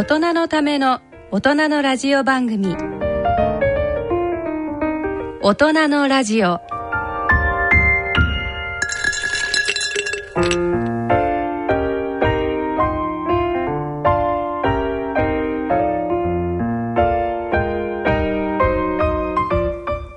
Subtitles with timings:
[0.00, 2.74] 大人のための大人のラジオ番組。
[5.42, 6.58] 大人のラジオ。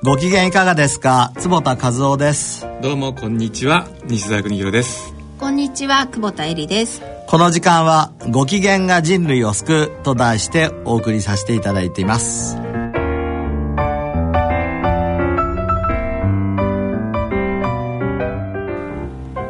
[0.02, 1.34] ご機嫌いかがですか？
[1.40, 2.66] 坪田和夫です。
[2.81, 3.90] どうもこんにちは。
[4.05, 5.13] 西澤邦弘です。
[5.38, 7.02] こんにちは久保田恵里です
[7.34, 12.58] この時間はご機嫌が人類を救うと題してお送りさせていただいています。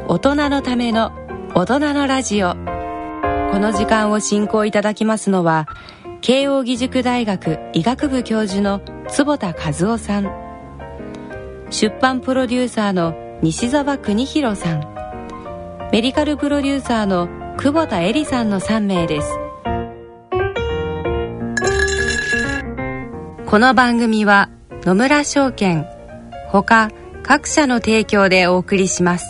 [0.08, 1.12] 大人のための
[1.56, 2.52] 大人のラジオ。
[2.52, 2.56] こ
[3.60, 5.68] の時間を進行いただきますのは
[6.22, 8.80] 慶應義塾大学医学部教授の
[9.10, 10.32] 坪田和夫さん。
[11.70, 15.90] 出版プロデューサーの西澤邦弘さん。
[15.92, 19.38] メディカルプロデューサーの久保田恵里さんの3名です。
[23.46, 24.50] この番組は
[24.84, 25.86] 野村証券
[26.50, 26.90] ほか
[27.24, 29.26] 各社の提供でお送りします。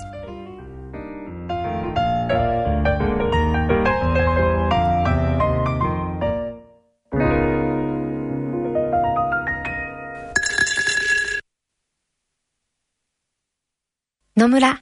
[14.35, 14.81] 野村。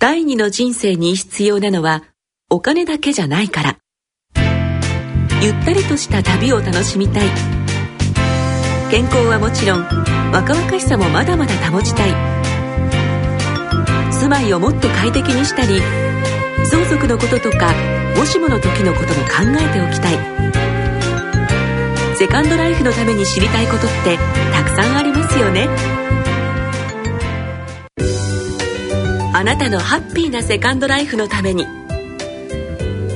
[0.00, 2.04] 第二の人生に必要なのは
[2.50, 3.76] お金だけじゃないから。
[5.42, 7.28] ゆったりとした旅を楽しみたい。
[8.90, 9.82] 健康はもちろん
[10.32, 12.10] 若々しさもまだまだ保ちたい。
[14.10, 15.82] 住まいをもっと快適にしたり
[16.64, 17.74] 相続のこととか
[18.16, 20.16] もしもの時のことも考えておきたい。
[22.16, 24.16] セカンドライフのために知りたいことって
[24.54, 25.68] たくさんありますよね。
[29.34, 31.66] あなたのハッピーなセカンドライフのために。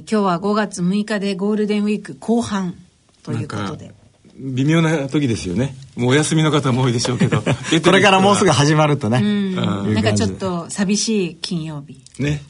[0.00, 2.74] 今日は5月6日でゴールデンウィーク後半
[3.22, 3.97] ということで。
[4.38, 5.74] 微妙な時ですよね。
[5.96, 7.42] もうお休みの方も多いでしょうけど。
[7.82, 9.54] これからもうすぐ始まるとね、うん。
[9.94, 12.00] なんかちょっと寂しい金曜日。
[12.22, 12.42] ね。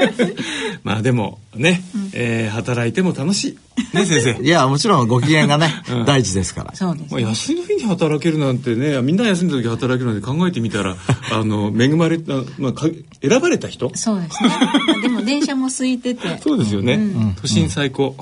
[0.84, 1.82] まあでもね、
[2.12, 3.96] えー働いても楽しい。
[3.96, 4.42] ね先生。
[4.42, 6.04] いやもちろんご機嫌がね、 うん。
[6.04, 6.74] 第一ですから。
[6.74, 10.96] そうですまあ、休みの日に働けるなんてねみんな休んだ時働けるなんて考えてみたら
[11.32, 12.86] あの恵まれた、まあ、か
[13.22, 13.90] 選ばれた人。
[13.94, 14.48] そうですね。
[14.50, 16.38] まあでも電車も空いてて。
[16.42, 16.98] そうですよね、
[17.40, 18.14] 都心最高、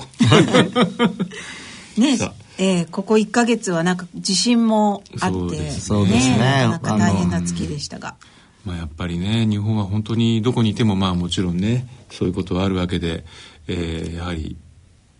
[1.97, 2.17] ね
[2.57, 8.15] えーここ1か月はなんか地震もあってそうですそうですねなかなか大変な月でしたが。
[8.65, 13.23] まあ、やっぱりね日本は本当にどこにいてもまあもちろんねそういうことはあるわけで、
[13.67, 14.57] えーやはり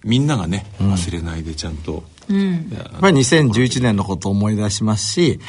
[0.03, 2.37] みんながね忘れないでちゃんと、うん。
[2.37, 5.39] いややっぱり2011年のことを思い出しますし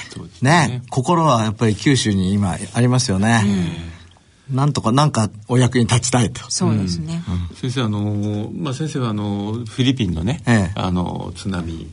[0.43, 0.69] ね。
[0.69, 3.43] ね心はやっぱり九州に今ありますよね、
[4.51, 6.51] なんとかなんかお役に立ちたいと。
[6.51, 7.23] そうですね、
[7.55, 10.73] 先生あのまあ先生はあのフィリピンのね、ええ。
[10.75, 11.91] あの津波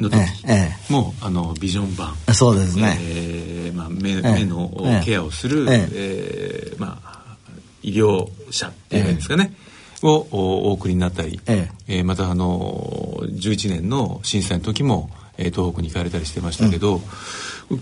[0.00, 0.76] の時ええ
[1.20, 2.14] あのビジョン版。
[2.34, 6.76] そうですね、えーまあ、目え目のええケアをする、ええ。
[6.76, 7.36] ーまあ、
[7.82, 9.54] 医療者っていうんですかね、
[10.02, 12.00] をおお送りになったり、ええ。
[12.00, 15.10] ーまたあの11年の震災の時も、
[15.44, 17.00] えー東北に行かれたりしてましたけど、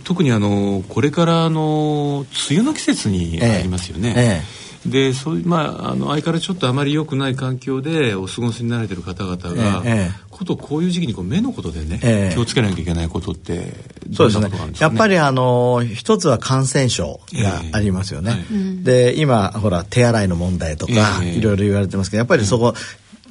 [0.05, 3.49] 特にあのこれからあの梅雨の季節にええ。
[3.55, 4.15] 入りますよね。
[4.17, 12.35] えでそういうまああの相変わらずちょっとあまり良くない環境でお過ごしになられてる方々が、ええことこういう時期にこう目のことでね、ええ。
[12.35, 13.75] 気をつけなきゃいけないことって
[14.15, 14.49] そうですね。
[14.49, 14.73] ね。
[14.79, 20.93] やっぱりあの一つは感染症がありますよね、ええで今ほら手洗いの問題とか、
[21.23, 21.33] ええ。
[21.35, 22.73] いろいろ言われてますけどやっぱりそこ、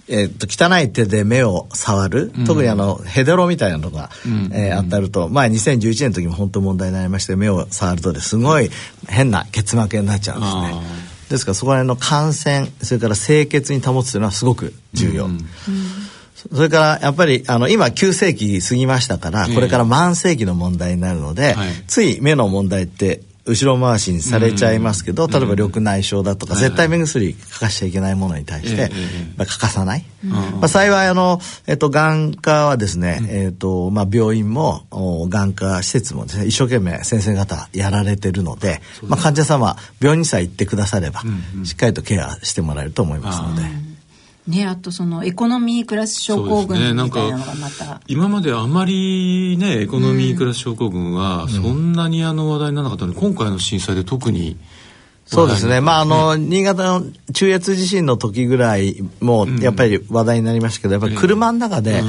[0.09, 4.51] えっと汚い手で目を触る、特にあのヘドロみたいなのが、ん。
[4.53, 8.69] えー当たると前2011年の時も本当問題になりまして目を触るとですごい
[9.07, 10.61] 変な結膜炎になっちゃうんですね。
[10.73, 15.39] あですからそこら辺の感染それから清潔に保つというのはすごく重要、うん。
[16.51, 19.56] それからやっぱりあの今急性期過ぎましたから、ええ。
[19.56, 21.69] これから慢性期の問題になるので、はい。
[21.88, 25.31] つい目の問題って後ろ回しにされちゃいますけど、うん。
[25.31, 28.91] 例えば緑内障だとか、はい絶対目薬欠かしちゃいけないものに対して、
[29.38, 30.06] まあ欠かさない。
[30.25, 30.30] ん。
[30.30, 41.65] まあ、幸いあの、えっと、眼科はですね、えっと、まあ、病院も、お眼科施設もですね、一生懸命先生方やられてるので、まあ、患者様、病院にさえ行ってくだされば、うんうん。
[41.65, 43.88] しっかりとケアしてもらえると思いますので。
[44.49, 54.57] ねあとそのエコノミークラス症候群みたいなのがまた、今まであまりねエコノミークラス症候群はそんなにあの話題にならなかったのに、今回の震災で特に
[55.31, 55.79] そうですね。
[55.79, 62.01] まあ、あの、新潟の中越地震の時ぐらいも、やっぱり話題になりましたけど、やっぱり車の中で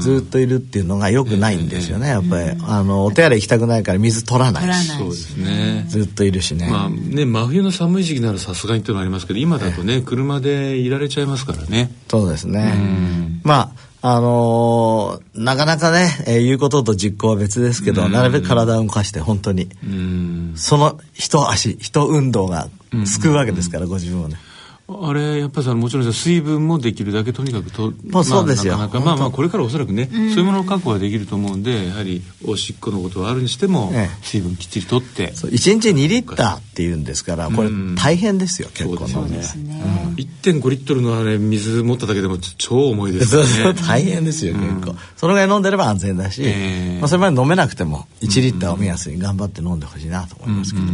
[0.00, 2.08] ずっといるっていうのが良くないんですよね。
[2.08, 4.88] やっぱり、あの、お手洗い行きたくないから水取らないし。
[4.92, 5.86] そうですね。
[5.88, 6.68] ずっといるしね。
[6.70, 11.90] まあね、真冬の寒い時期ならさすがにっていうのはありますけど、今だとね、車でいられちゃいますからね。
[12.08, 13.40] そうですね。
[13.42, 20.52] まあ、あのーなかなかね、えー言うことと実行は別ですけど、なるべく体を動かして本当に、うん。
[20.54, 22.68] その一足、一運動が
[23.04, 24.36] 救うわけですから、ご自分をね。
[24.88, 39.38] あれ、やっぱりさ、もちろんさ水分もできるだけとにかくと、もうそうですよまあ、なかなかまあまあ、これからおそらくね、そういうものの確保ができると思うんで、やはり、おしっこのことはあるにしてもええ、水分きっちりとって、そう1日2リッターっていうんですから、これ大変ですよ、結構そう飲んで。
[39.38, 40.14] ですね。
[40.16, 43.74] 1.5リットルのあれ、水持っただけでも超重いですよね。
[43.74, 44.94] 大変ですよ、結構。
[45.16, 50.86] そのぐらい飲んでれば安全だし、ええまあ、それまで飲めなくても、1リッターを目安に頑張って飲んでほしいなと思いますけど。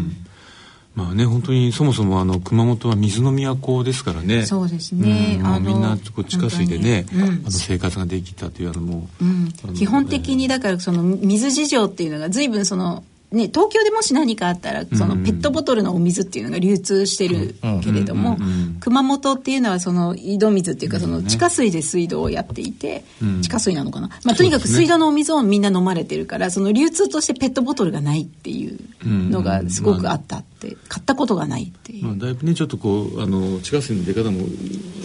[0.94, 4.44] まあね、本当にそもそもあの熊本は水の都ですからね。
[4.44, 5.39] そうですね。
[5.41, 7.23] うんあのみんなこう地下水でね、うん。
[7.23, 9.75] あの生活ができたというあのもう、うん。
[9.75, 18.38] 基本的にだからその水事情っていうのが随分そのね、東京でもし何かあったらそのペットボトルのお水っていうのが流通してるけれども、
[18.81, 23.05] 熊本っていうのはその井戸水っていうかその地下水で水道をやっていて、
[23.43, 32.05] 地下水なのかな、まあ、とにかく水道のお水をみんな飲まれてるからその流通としてペットボトルがないっていうのがすごくあったって買ったことがないっていう。
[32.05, 34.40] まあ、だいぶねちょっとこうあの地下水の出方も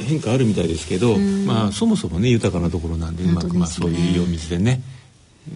[0.05, 4.81] 変化あるみたいですけど、まあそもそもね豊かなところなんでうまく、まあそういういいお水でね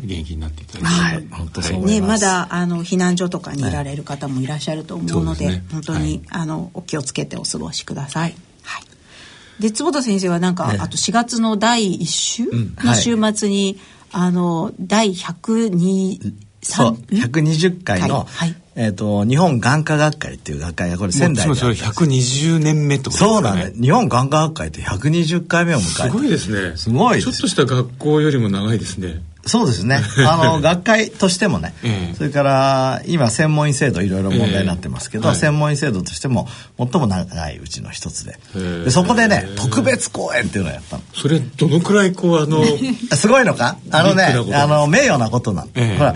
[0.03, 1.27] 元気になっていただいて、はい。
[1.31, 5.63] 本当そうね、まだあの避難所とかにいられる方もいらっしゃると思うので,、そうですね。
[5.71, 8.35] 本当に、はいあのお気をつけてお過ごしください。
[8.63, 12.45] はい、で坪田先生はなんか、あと4月の第1週？
[12.77, 13.79] の週末に、
[14.11, 16.33] あの第102
[16.63, 18.55] そう、120回の、はい。
[18.75, 23.33] えっ、と、日本眼科学会っていう学会がこれ仙台であそれ120年目ってことですかね。
[23.33, 23.73] そうなんだよ。
[23.73, 26.77] 日本眼科学会って120回目を迎えすてごいですね。
[26.77, 29.99] すごいですちょっとした学校よりも長いですねそうですね。
[30.27, 36.47] あの、学会としてもね、ええそれから、今、専門医制度いろいろ問題になってますけど、ええはい専門医制度としても、
[36.77, 38.38] 最も長いうちの一つで。
[38.55, 41.03] えでそこでね、特別講演っていうのをやったの。
[41.13, 42.63] それどのくらいこうあの
[43.15, 43.77] すごいのか？
[43.91, 45.69] あのねあの、名誉なことなの。
[45.75, 46.15] ええほら、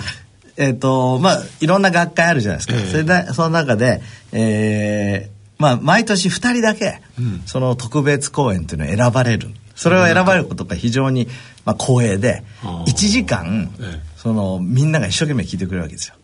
[0.58, 2.76] えっ、と、まあ、いろんな学会あるじゃないですか。
[2.76, 4.02] ええそれで、その中で、
[4.32, 7.02] えーまあ、毎年2人だけ、
[7.46, 9.50] その特別講演っていうのを選ばれる。
[9.76, 11.28] それを選ばれることが非常に、
[11.66, 14.16] まあ、光栄で、ああ1時間、ええ。
[14.18, 16.16] その、みんなが一生懸命聞いてくれるわけですよ。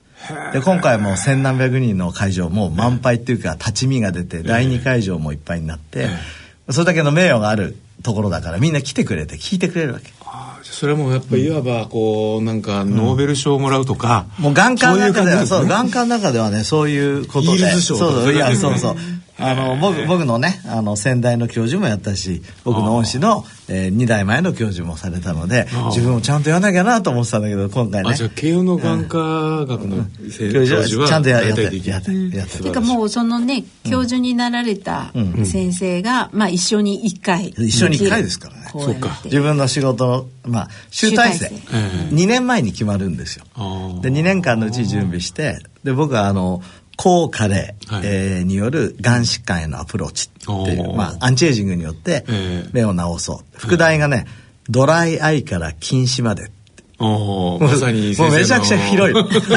[0.53, 6.07] で、今回も千何百人の会場、もう満杯っていうか、立ち見が出て、第2会場もいっぱいになって、
[6.69, 10.11] それだけの名誉があるところだから、みんな来てくれて、聞いてくれるわけ。
[10.63, 17.71] それはもうやっぱいわばこうなんかノーベル賞をもらうとか、もう眼科の中では、そう眼科の中ではね、そういうことで。
[17.73, 18.95] そうそう、いや、そうそう。
[19.41, 28.09] あの、僕、僕のね、あの、先代の教授もやったし、僕の恩師の、えー、二代前の教授もされたのであ、自分もちゃんとやらなきゃなと思ってたんだけど、今回ね。
[28.09, 28.29] あじゃあ。
[28.29, 29.17] 慶応の眼科
[29.65, 35.13] 学の先教教授はちゃんとややってやってやってていうかもうそのね教授になられた
[35.45, 38.61] 先生が、まあ一緒に一回一緒に一回ですからね。
[38.73, 39.19] そうか。
[39.25, 41.47] 自分の仕事の、まあ、集大成。
[41.47, 41.55] 集大成。
[41.55, 42.15] ええ。
[42.15, 43.45] 2年前に決まるんですよ。
[44.01, 46.61] で2年間のうち準備してで僕はあの
[46.97, 48.01] 抗加齢、はい。
[48.03, 53.57] えーによるがん疾患へのアプローチっていう、まあ、アンチエイジングによってええ目を治そう。
[53.57, 54.25] 副題がね、
[54.69, 56.51] ドライアイから近視まで
[56.99, 59.15] おーまさに先生のもうめちゃくちゃ広い。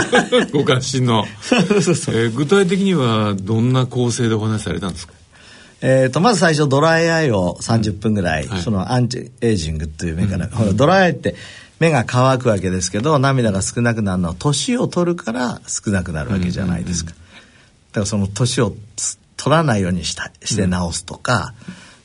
[0.53, 5.13] ご関心の、えー具体的にはどんな構成でお話しされたんですか？
[5.87, 8.63] えー、とまず最初ドライアイを30分ぐらい、はい。
[8.63, 11.35] そのアンチエイジングという目から、ほらドライアイって
[11.79, 17.17] 目が乾くわけですけど涙が少なくなるのは年を取るから少なくなるわけじゃないですか、だ
[17.95, 21.55] からその年をつ取らないようにしたして治すとか、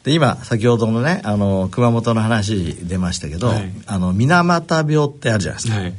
[0.04, 3.72] で今先ほどのねあの熊本の話出ましたけど、はい。
[3.86, 5.94] あの水俣病ってあるじゃないですか、はい。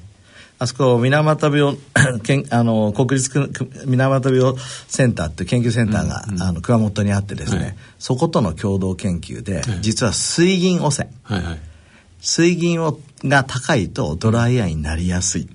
[0.58, 1.76] あそこ水俣病
[2.22, 3.30] けんあの国立
[3.86, 4.54] 水俣病
[4.88, 7.76] センターっていう研究センターが、あの熊本にあってですね、はい。
[7.98, 9.64] そことの共同研究で、はい。
[9.80, 11.10] 実は水銀汚染。
[11.22, 11.60] はいはい。
[12.20, 15.48] 水銀をが高いとドライアイになりやすい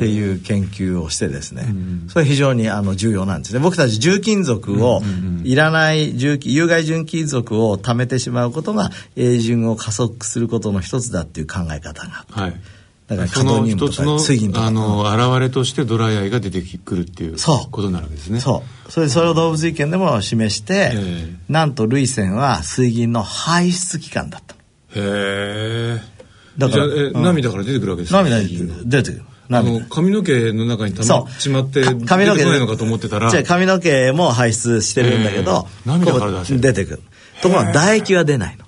[0.00, 1.66] っていう研究をしてですね、
[2.08, 3.60] それ非常にあの重要なんですね。
[3.60, 5.02] 僕たち重金属を、
[5.44, 12.20] いらない重金有害重金属を貯めてしまうことが永順を加速することの一つだっていう考え方が。
[12.20, 12.60] あってはい。
[13.08, 14.18] だからカその一つの
[14.54, 17.36] あの現れとしてドライアイが出てくるっていう
[17.70, 18.40] ことになるわけですね。
[18.40, 18.90] そう。
[18.90, 21.36] それでそれを動物実験でも示して、ええ。
[21.50, 24.54] なんと涙腺は水銀の排出器官だった。
[24.54, 24.60] の
[24.94, 26.00] へえ。
[26.56, 27.22] だからえ、うん。
[27.22, 29.24] 涙から出てくるわけですか涙出てくる
[29.58, 33.30] あ涙の髪の毛の中に溜まっちまって髪の毛ないのかと思ってたら。
[33.30, 37.02] じゃあ髪の毛も排出してるんだけど、ええ涙から出出てくる。
[37.42, 38.64] ところが唾液は出ないの。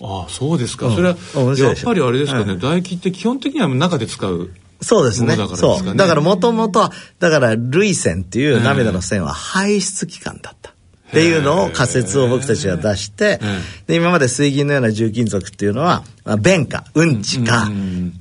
[0.00, 0.94] ああそうですか、うん。
[0.94, 1.16] それは
[1.56, 2.58] やっぱりあれですかね、うん。
[2.60, 5.32] 唾液って基本的には中で使うそうですね。
[5.32, 5.56] すかね。
[5.56, 5.96] そう。
[5.96, 10.72] だからもともとは、だから涙腺っていう涙の腺は排出器官だった。
[11.08, 13.40] っていうのを仮説を僕たちが出して、
[13.86, 17.66] で今まで水銀のような重金属っていうのは、まあ便か、うんちか、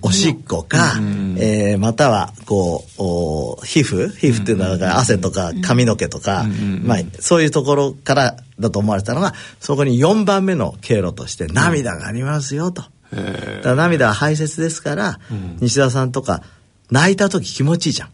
[0.02, 0.94] おしっこか、
[1.38, 4.10] えーまたは、こう、お皮膚？
[4.10, 6.46] 皮膚っていうのは汗とか髪の毛とか、
[6.84, 12.84] まあそういうところからだと思われたのが、そこに4番目の経路として涙がありますよと。
[13.12, 15.20] だから涙は排泄ですから、
[15.60, 16.42] 西田さんとか
[16.90, 18.10] 泣いた時気持ちいいじゃん、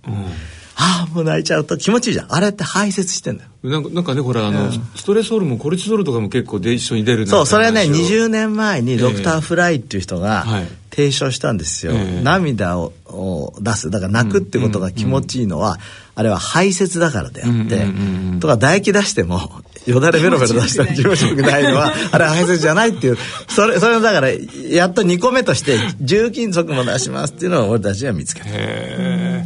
[0.76, 2.34] ああもう泣いちゃうと気持ちいいじゃん。
[2.34, 10.68] あれって排泄してんだよなんかなんかねこれあの、ストレスホルモンコルチゾールとかも結構で一緒に出るそうそれはね話を20年前にドクター・フライっていう人がはい。
[10.94, 12.22] 提唱したんですよ、ええ。
[12.22, 13.90] 涙をを出す。
[13.90, 15.80] だから泣くってことが気持ちいいのは、
[16.14, 18.40] あれは排泄だからであって、うんうんうんうん。
[18.40, 23.18] とか唾液出しても よだれベロベロ出したら気持ちよくないのは あれは排泄じゃないっていう
[23.50, 28.48] それそれをだからやっと2個目として重金属も出しますっていうのを俺たちが見つけた。
[28.50, 29.46] へ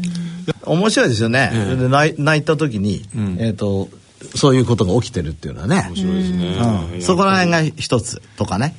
[0.64, 1.76] 面白いですよね、ええ。
[1.76, 3.38] で泣いた時に、ん。
[3.40, 3.90] えっ、と
[4.36, 5.86] そういうことが起きてるっていうのはね。
[5.90, 6.58] 面白いですね、
[6.94, 8.76] うん、そこら辺が一つとかね、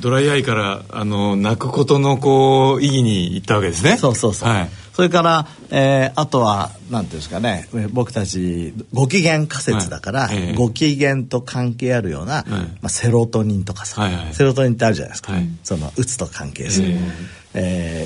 [0.00, 3.96] ドライアイからあの泣くことのこう意義に行ったわけですね。
[3.96, 4.68] そうそうそう、はい。
[4.92, 7.68] それから、えーあとはなんていうんですかね。
[7.74, 10.36] え僕たちご機嫌仮説だから、はい。
[10.36, 14.34] ええご機嫌と関係あるような、まあ、セロトニンとかさ、はいはい。
[14.34, 15.48] セロトニンってあるじゃないですか、はい。
[15.64, 17.41] そのうつと関係する、えー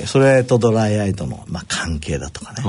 [0.07, 2.63] それとドライアイとの、まあ、関係だとかね。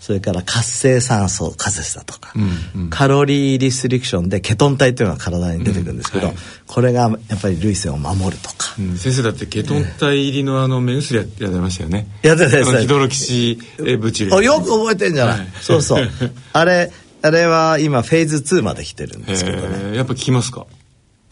[0.00, 2.90] それから活性酸素仮説だとか、うんうん。
[2.90, 8.96] カロリーリストリクションでケトン体っていうのが体に出てくるんですけど、うんはいこれがやっぱり涙腺を守るとか、うん。
[8.96, 12.08] 先生だってケトン体入りのあの目薬やってましたよね。
[12.22, 15.48] やってたやヒドロキシえブチルあよく覚えてんじゃない、はい。
[15.60, 16.08] そうそう。
[16.52, 16.90] あれ
[17.22, 19.96] あれは今フェーズ2まで来てるんですけどね。
[19.96, 20.66] やっぱ効きますか？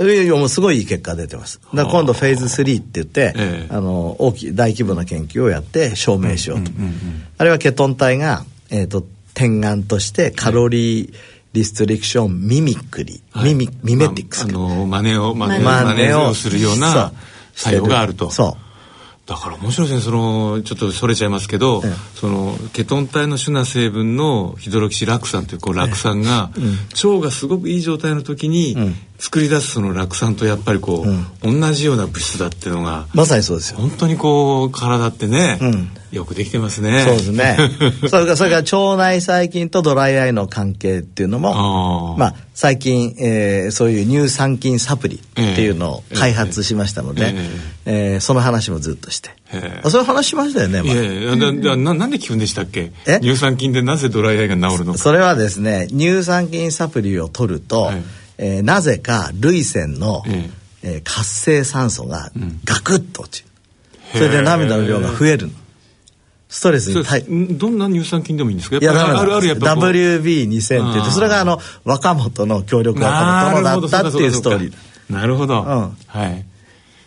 [0.01, 1.61] いやいやもうすごいいい結果出てます。
[1.73, 3.75] だ今度フェーズ3って言って、ええ。
[3.75, 6.73] あの大きい大規模な研究をやって証明しようと、
[7.39, 11.15] あれはケトン体が、えー、と点眼としてカロリー
[11.53, 13.55] リストリクションミミックリ、はい。
[13.55, 17.13] ミミミメティックスまああの真似を真似真似ををするような
[17.55, 18.31] 作用があると。
[18.31, 18.65] そう。
[19.27, 21.93] だから面白いですねそのちょっとそれちゃいますけど、ええ。
[22.17, 26.51] そのケトン体の主な成分のヒドロキシラク酸というこう酪酸が、
[26.93, 31.05] 腸がすごくいい状態の時にん作り出すその酪酸とやっぱりこ
[31.43, 33.79] う、同じような物質だっていうのがまさにそうですよ。
[33.79, 35.91] 本当にこう体ってね、うん。
[36.11, 37.03] よくできてますね。
[37.05, 37.57] そうですね。
[38.09, 42.19] それからそれから腸内細菌とドライアイの関係っていうのもあー。
[42.21, 47.35] まあ最近、えーそういう乳酸菌サプリっていうのを開発しましたので、
[47.87, 49.31] ええーその話もずっとして。
[49.47, 52.93] へーあそういう話しましたよね、い前やいやだだななんで聞くんでしたっけ？
[53.07, 53.19] え？
[53.21, 54.99] 乳酸菌でなぜドライアイが治るのか。
[54.99, 58.03] それはですね乳酸菌サプリを取ると、はい
[58.39, 60.51] えーなぜか涙腺の、え
[60.83, 62.31] えー活性酸素が
[62.65, 63.49] ガクッと落ちる、
[64.13, 65.53] へーそれで涙の量が増えるの。
[66.49, 68.77] ストレスに対んどんな乳酸菌でもいいんですか？
[68.81, 69.85] やっぱりあるあるやっぱこう。
[69.85, 75.97] WB2000 ってそれがあの若本の協力若本のだったっていうストーリーなるほど、ん。
[76.07, 76.45] はい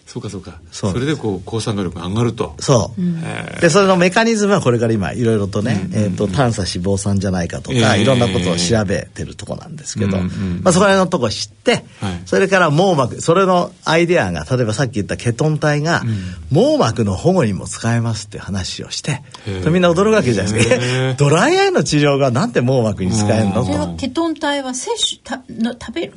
[0.08, 0.62] そうかそうか。
[0.72, 2.56] それでこう抗酸能力が上がると。
[2.60, 11.84] そう、へでそれのメカニズムはこれから今いろいろとね、えー、と短鎖脂肪酸じゃないかとか、ええいろんなことを調べてるとこなんですけど、うんうんまあ、そこら辺のとこ知って、はい。
[12.26, 16.04] それから網膜それのアイデアが例えばさっき言ったケトン体が、
[16.52, 19.22] 網膜の保護にも使えますっていう話をして
[19.70, 21.14] みんな驚くわけじゃないですか。
[21.18, 23.66] ドライアイの治療がなんで網膜に使えるの？
[23.66, 23.82] それと。
[23.82, 26.14] はケトン体は摂取たの食べる？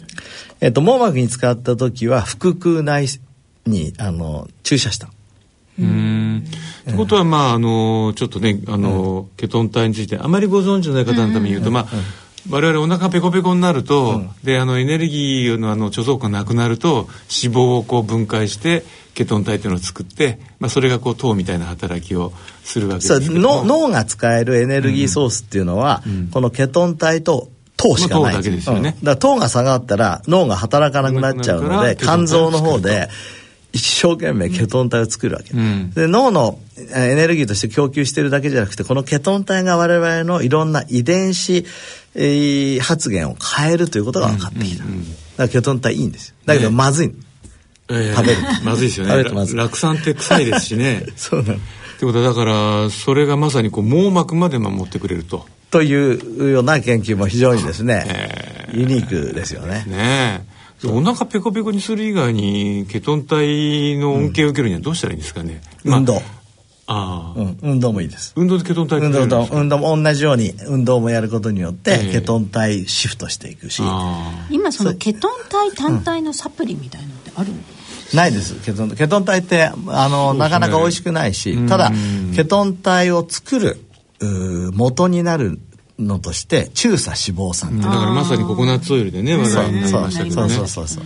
[0.61, 3.09] えっと、網膜に使った時は腹腔内
[3.67, 5.07] にあの注射した。
[5.07, 5.13] の
[5.79, 6.45] うーん。
[6.89, 11.87] ってことはまああのちょっとねあの、ケトン体についてあまりご存知のない方のために言うと、まあ
[12.49, 17.09] 我々お腹ペコペコになると、であのエネルギーのあの貯蔵庫がなくなると
[17.43, 22.33] 脂肪をこう分解してケトン体というのを作って、まあ、それがこう糖みたいな働きを
[22.65, 23.65] するわけですけど。
[23.65, 26.03] 脳が使えるエネルギーソースっていうのは、
[26.33, 28.97] このケトン体と糖しかない、まあ糖だけですよね。
[28.99, 29.05] うん。
[29.05, 33.09] だから糖が下がったら脳が働かなくなっちゃうので肝臓の方で
[33.73, 35.91] 一生懸命ケトン体を作るわけ、ん。
[35.91, 41.67] で脳のえーエネルギーとして供給してるだけじゃなくてこのケトン体が我々のいろんな遺伝子、
[42.15, 44.95] えー発現を変えるということが分かってきた、だか
[45.39, 46.35] らケトン体いいんですよ。
[46.47, 47.15] だけどまずいの、
[47.91, 48.39] ええ食べる。
[48.65, 49.13] まずいですよね。
[49.13, 49.59] 食べるとまずい。
[49.59, 51.07] 酪酸って臭いですしね。
[51.17, 51.55] そうなの。
[51.55, 51.59] っ
[52.01, 55.47] てことはだからそれがまさにこう網膜まで守ってくれると。
[55.71, 59.85] というような研究も非常にですね、ユニークですよね。
[59.87, 60.50] ねえ
[60.85, 66.23] お腹ペコペコにする以外にケトン体の恩恵を受けるにはどうしたらいいんですかね、まあ運動。
[66.93, 68.33] ああ、うん、運動もいいです。
[68.35, 72.13] 運動でケトン体運動と運動も同じように運動もやることによって、ええ。
[72.13, 73.81] ケトン体シフトしていくし。
[73.85, 77.59] あ今そのケトン体単体のサプリみたいなのってあるの、
[78.15, 78.57] ないです。
[78.65, 81.93] ケトンケトン体ってあの、なかなか美味しくないし、ただ
[82.35, 83.79] ケトン体を作る
[84.73, 85.61] 元になる
[86.07, 90.49] のとして中鎖脂肪酸あだからまさにココナッツオイルでね話題になりましたけどね。
[90.55, 91.05] そうそうそうそう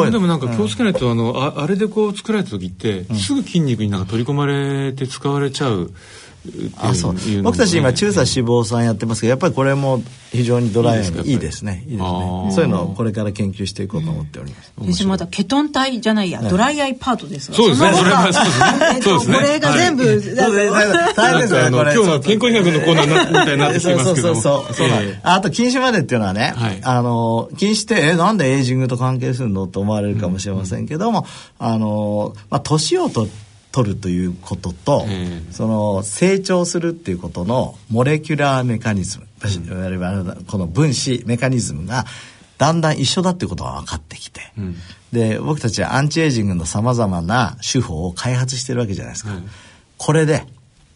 [0.00, 7.14] あれでもなんか気をつけないと、あのああれでこう作られた時って、すぐ筋肉になんか取り込まれて使われちゃうっていうあそう。
[7.42, 11.84] 僕たち今ね中鎖脂肪酸やってますけどやっぱりこれも非常にドライアイにいいですね。
[11.86, 12.50] いいですね。
[12.50, 17.92] そういうのをこれから研究していこうと思っております、私まだケトン体じゃないや、ドライアイパートですがそうですね。
[17.94, 19.36] それはそうですね。
[19.36, 24.40] これが全部、大変ですよね今日の健康医学のコーナーみたいになってきてますけども。
[24.40, 25.20] そうそうそうそう、ええ。
[25.22, 26.78] あと禁止までっていうのはね、はい。
[26.82, 31.26] あの禁止ってえなんでエイジングと関係するのと思われるかもしれませんけども、
[31.58, 33.28] あのまあ年をと
[33.72, 39.26] 取るということと、ええその成長するっていうことのモレキュラーメカニズム、
[40.46, 42.04] この分子メカニズムが
[42.58, 44.40] だんだん一緒だっていうことが分かってきて、
[45.12, 49.32] で僕たちはアンチエイジングのさまざまな手法を開発してるわけじゃないですか、
[49.96, 50.44] これで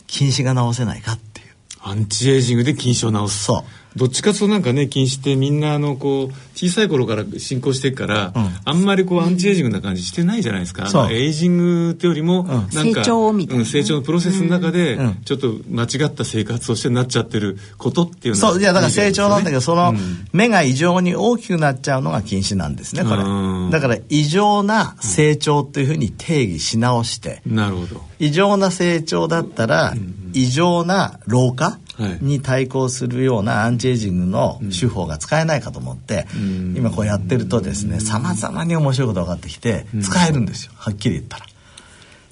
[0.06, 1.46] 近視が治せないかっていう。
[1.80, 3.44] アンチエイジングで近視を治す。
[3.44, 3.64] そう
[3.96, 8.32] どっちかとなんかね近視ってみんなあのこう小さい頃から進行していくから、
[8.64, 11.12] あんまりこうアンチエイジングな感じしてないじゃないですか、そう。
[11.12, 13.60] エイジングってよりもなんか、成長みたいな。
[13.60, 15.14] うん成長のプロセスの中で、うん。
[15.24, 18.60] ちょっと間違った生活をしてなっちゃってることっていうのはそう。
[18.60, 19.98] いやだから成長なんだけどそのうん。
[20.32, 23.22] 目が異常に大きくなっちゃうのが近視なんですねこれ。
[23.22, 23.70] うん。
[23.70, 29.94] だから異常な成長というふうに定義し直してなるほど異常な成長だったら
[30.36, 32.18] 異常な老化はい。
[32.20, 36.26] に対抗するようなアンチエイジングの手法が使えないかと思って
[36.74, 40.72] 今こうやってるとですねさまざまに面白いことが分かってきて使えるんですよ。
[40.76, 41.46] はっきり言ったら。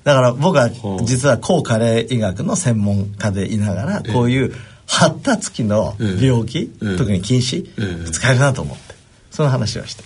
[0.05, 0.69] だから僕は
[1.05, 4.55] 実は抗加齢医学の専門家でいながらこういう
[4.87, 6.97] 発達期の病気、ええ。
[6.99, 8.11] 特に近視、ええ。
[8.11, 8.95] 使えるなと思って
[9.31, 10.05] その話をして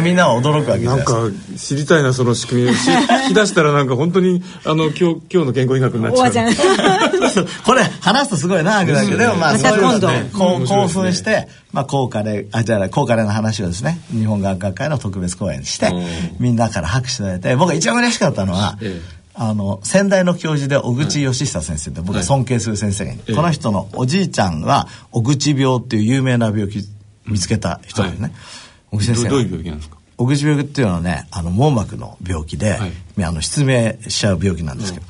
[0.00, 1.12] みんなは驚くわけなないんか。
[1.12, 2.70] か知りたいなその仕組み。
[2.70, 5.00] を し聞き出したらなんか本当にあの今日
[5.30, 6.20] 今日の健康医学になっちゃう。
[6.20, 6.52] おばちゃん。
[7.64, 10.30] これ話すとすごい長くなるけど、でもまあそういうね。
[10.32, 16.06] 興奮して、まあ高価で、あ、じゃあ高価での話をですね、日本眼科会の特別公演にしてうん、
[16.38, 23.34] みんなから拍手いただいて、僕が一番嬉しかったのはええ、あの、先代の教授で小口義久先生って僕が尊敬する先生がいる、ええ。
[23.34, 26.86] この人のおじいちゃんは、小口病っていう有名な病気
[27.26, 28.22] 見つけた人ですね。
[28.22, 28.32] はい
[28.92, 29.96] 小口先生がどどういう病気なんですか？
[30.16, 32.92] 小口病っていうのはねあの網膜の病気で、はい。
[33.24, 35.06] あの失明しちゃう病気なんですけど、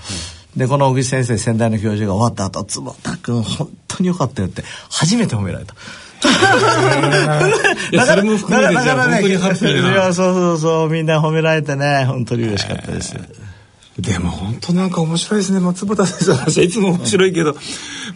[0.57, 5.75] でこの小口先生先代の教授が終わった後坪田君本当によかったよって初めて褒められた。
[7.91, 9.93] いやそれも含めてじゃあ本当にハッピーな。
[9.93, 13.17] いやそうそうそうみんな褒められてね本当に嬉しかったです。
[13.99, 15.61] でも本当なんか面白いですね。
[15.61, 17.55] 松本先生の話はいつも面白いけど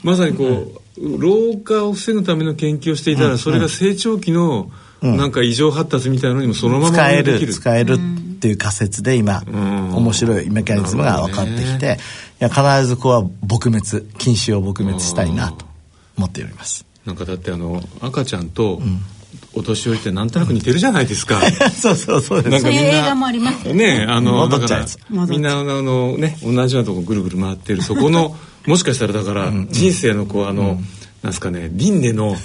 [0.02, 4.70] まさにこう、老化を防ぐための研究をしていたら、それが成長期の
[5.14, 7.53] なんか異常発達みたいなのにもそのまま使えるできる。
[7.53, 7.99] 使えるっ
[8.38, 9.95] ていう仮説で今、ん。
[9.95, 11.99] 面白いメカニズムが分かってきて、
[12.40, 15.66] いや必ずここは撲滅禁止を撲滅したいなと
[16.16, 16.87] 思っております。
[17.05, 18.81] なんかだってあの赤ちゃんと
[19.55, 21.40] お年寄りってなんとなく似てるじゃないですか。
[21.71, 22.51] そうそうそうです。
[22.51, 24.07] なんかみんなそういう映画もありますよね。
[24.09, 24.87] あのだから
[25.27, 27.83] みんなあのね同じようなとこぐるぐる回ってる。
[27.83, 30.81] そこの もしかしたらだから人生のこうあの、
[31.23, 32.37] なんですかね輪廻の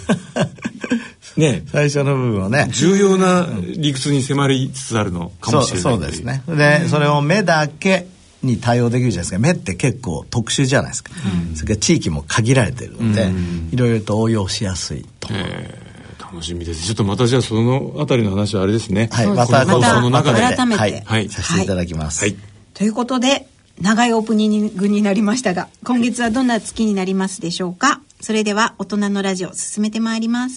[1.37, 2.67] ね最初の部分をね。
[2.71, 6.43] 重要な理屈に迫りつつあるのかもしれないそうそうですね。
[6.47, 8.07] でそれを目だけ
[8.43, 9.39] に対応できるじゃないですか。
[9.39, 11.11] 目って結構特殊じゃないですか、
[11.55, 13.31] それから地域も限られてるので、
[13.71, 15.91] いろいろと応用しやすいと、えー
[16.31, 16.85] 楽しみです。
[16.85, 19.09] ちょっとまたじゃあそのあたりの話はあれですね。
[19.11, 20.79] はいまた放送の中で改めて。
[20.79, 21.29] はいはい。
[21.29, 22.37] させていただきます、はい。
[22.73, 23.47] ということで
[23.81, 27.99] 長いオープニングになりましたが今月はどんな月になりますでしょうか？
[28.21, 30.49] それでは大人のラジオ進めてまいります